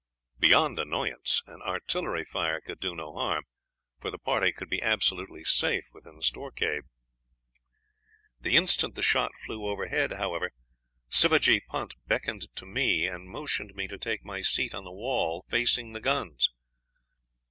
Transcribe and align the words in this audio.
Beyond 0.39 0.79
annoyance, 0.79 1.43
an 1.45 1.61
artillery 1.61 2.25
fire 2.25 2.59
could 2.59 2.79
do 2.79 2.95
no 2.95 3.13
harm, 3.13 3.43
for 3.99 4.09
the 4.09 4.17
party 4.17 4.51
could 4.51 4.67
be 4.67 4.81
absolutely 4.81 5.43
safe 5.43 5.89
in 6.03 6.15
the 6.15 6.23
store 6.23 6.49
cave. 6.51 6.85
The 8.39 8.55
instant 8.57 8.95
the 8.95 9.03
shot 9.03 9.29
flew 9.45 9.67
overhead, 9.67 10.13
however, 10.13 10.53
Sivajee 11.11 11.67
Punt 11.67 11.93
beckoned 12.07 12.47
to 12.55 12.65
me, 12.65 13.05
and 13.05 13.29
motioned 13.29 13.75
me 13.75 13.87
to 13.89 13.99
take 13.99 14.25
my 14.25 14.41
seat 14.41 14.73
on 14.73 14.85
the 14.85 14.91
wall 14.91 15.43
facing 15.47 15.93
the 15.93 16.01
guns. 16.01 16.49